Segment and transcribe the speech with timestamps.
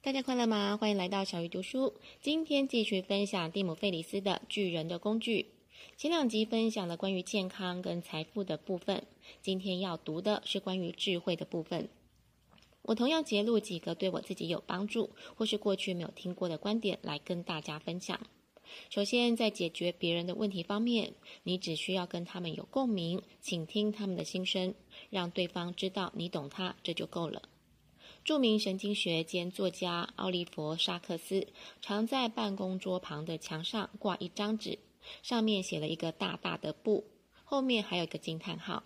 [0.00, 0.76] 大家快乐吗？
[0.76, 1.92] 欢迎来到小鱼读书。
[2.22, 5.42] 今天继续分享蒂姆·费里斯的《巨人的工具》。
[5.96, 9.02] 前两集分享了关于健康跟财富的部分，
[9.42, 11.88] 今天要读的是关于智慧的部分。
[12.82, 18.20] 我同样截录几个对我自己有帮助，或是过去没有听过的观点来跟大家分享。
[18.90, 21.12] 首先，在解决别人的问题方面，
[21.42, 24.72] 你只需要跟他们有共鸣，倾听他们的心声，
[25.10, 27.42] 让对方知道你懂他，这就够了。
[28.28, 31.46] 著名神经学兼作家奥利弗·沙克斯
[31.80, 34.78] 常在办公桌旁的墙上挂一张纸，
[35.22, 37.04] 上面写了一个大大的“不”，
[37.42, 38.84] 后面还有一个惊叹号。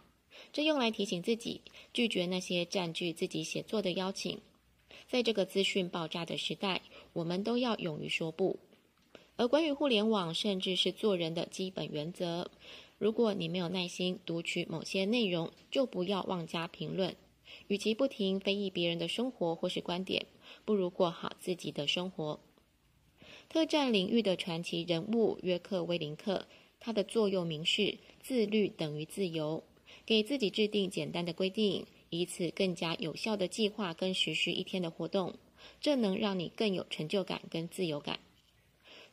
[0.53, 1.61] 这用来提醒自己
[1.93, 4.39] 拒绝那些占据自己写作的邀请。
[5.09, 6.81] 在这个资讯爆炸的时代，
[7.13, 8.61] 我们都要勇于说不。
[9.35, 12.49] 而关于互联网，甚至是做人的基本原则，
[12.97, 17.17] 如果你没有耐心读取某些内容，就不要妄加评论。
[17.73, 20.27] 与其不停非议别人的生活或是观点，
[20.67, 22.39] 不如过好自己的生活。
[23.49, 26.47] 特战领域的传奇人物约克·威林克，
[26.79, 29.65] 他的座右铭是“自律等于自由”。
[30.05, 35.33] 给自己制定简单的规定，以此更加有效地计划跟实施一天的活动，
[35.81, 38.21] 这能让你更有成就感跟自由感。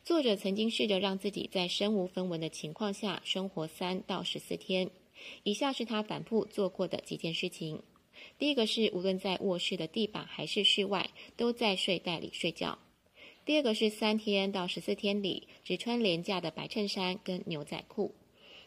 [0.04, 4.90] 作者曾经试着让自己在身无分文的情况下生活三到十四天。
[5.44, 7.82] 以下是他反复做过的几件事情。
[8.38, 12.78] 第一个是，无论在卧室的地板还是室外，都在睡袋里睡觉。
[13.44, 18.14] 第二个是，三天到十四天里，只穿廉价的白衬衫跟牛仔裤。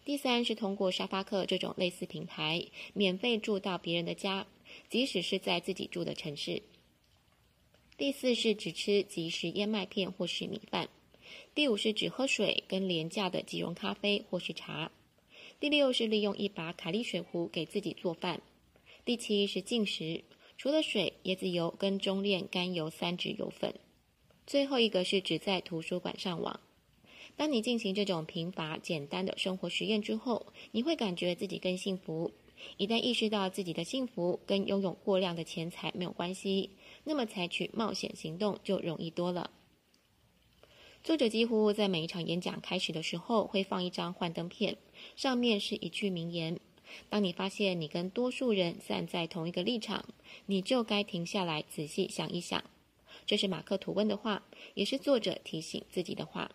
[0.05, 4.45] 第三是通过沙发客这种类似平台，免费住到别人的家，
[4.89, 6.61] 即使是在自己住的城市。
[7.95, 10.89] 第四是只吃即食燕麦片或是米饭。
[11.55, 14.91] 第五是只喝水跟廉价的即溶咖啡或是茶。
[15.59, 18.41] 第六是利用一把卡利水壶给自己做饭。
[19.05, 20.23] 第七是禁食，
[20.57, 23.75] 除了水、椰子油跟中链甘油三酯油粉。
[24.47, 26.61] 最后一个是只在图书馆上网。
[27.35, 32.31] 当你进行这种贫乏简单的生活实验之后，你会感觉自己更幸福。
[32.77, 36.69] 一旦意识到自己的幸福跟拥有过量的钱财没有关系，
[37.03, 39.51] 那么采取冒险行动就容易多了。
[41.03, 44.77] 作者几乎在每一场演讲开始的时候会放一张幻灯片，
[45.17, 46.57] 上面是一句名言。
[47.09, 50.05] 当你发现你跟多数人站在同一个立场，
[50.45, 52.63] 你就该停下来仔细想一想。
[53.25, 54.43] 这是马克·吐温的话，
[54.73, 56.51] 也是作者提醒自己的话。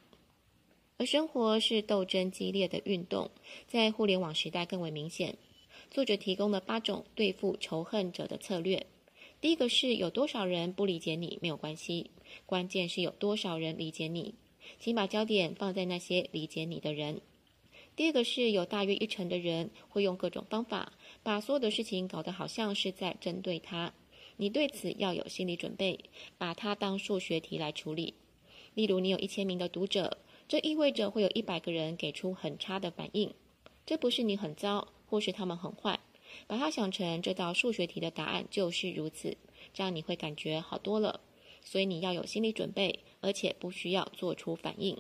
[0.97, 3.31] 而生活是斗争激烈的运动，
[3.69, 5.37] 在互联网时代更为明显。
[5.91, 8.85] 作者提供了八种对付仇恨者的策略。
[9.41, 12.11] 第一个是有多少人不理解你没有关系，
[12.45, 14.35] 关键是有多少人理解你，
[14.81, 17.21] 请把焦点放在那些理解你的人。
[17.99, 20.93] 第二个是有大约一成的人会用各种方法
[21.25, 23.93] 把所有的事情搞得好像是在针对他，
[24.37, 25.99] 你对此要有心理准备，
[26.39, 28.15] 把它当数学题来处理。
[28.75, 33.35] 例如，你有一千名的读者，这意味着会有一百个人给出很差的反应，
[33.85, 35.99] 这不是你很糟，或是他们很坏，
[36.47, 39.37] 把它想成这道数学题的答案就是如此，
[39.75, 41.19] 这样你会感觉好多了。
[41.65, 44.97] 所以你要有心理准备，而且不需要做出反应。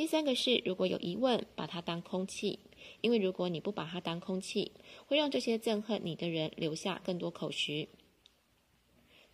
[0.00, 2.58] 第三个是，如果有疑问，把它当空气，
[3.02, 4.72] 因为如果你不把它当空气，
[5.06, 7.86] 会让这些憎恨你的人留下更多口实。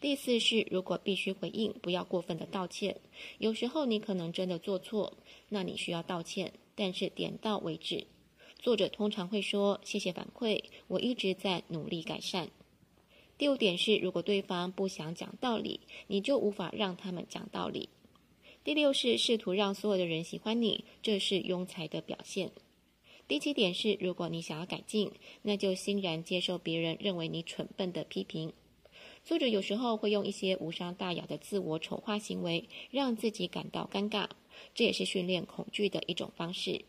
[0.01, 3.01] 第四是，如果必须回应，不要过分的道歉。
[3.39, 5.17] 有时候你可能真的做错，
[5.51, 8.05] 那你需要道歉，但是点到为止。
[8.59, 12.51] 作者通常会说：“谢谢反馈，我一直在努力改善。”
[13.39, 15.79] 第五点是，如果对方不想讲道理，
[16.09, 17.89] 你就无法让他们讲道理。
[18.67, 22.51] 第六是试图让所有的人喜欢你，这是庸才的表现。
[23.29, 25.13] 第七点是，如果你想要改进，
[25.43, 28.53] 那就欣然接受别人认为你蠢笨的批评。
[29.23, 34.29] 作者有时候会用一些无伤大雅的自我丑化行为，让自己感到尴尬，
[34.75, 36.85] 这也是训练恐惧的一种方式。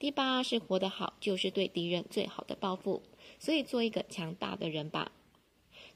[0.00, 3.04] 第八是活得好，就是对敌人最好的报复，
[3.38, 5.12] 所以做一个强大的人吧。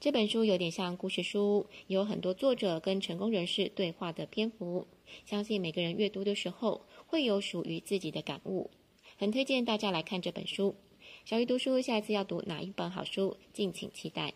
[0.03, 4.85] 这本书有点像故事书，有很多作者跟成功人士对话的篇幅。
[5.25, 8.69] 相信每个人阅读的时候会有属于自己的感悟，
[9.15, 10.75] 很推荐大家来看这本书。
[11.23, 14.31] 小鱼读书，下一次要读哪一本好书，敬请期待。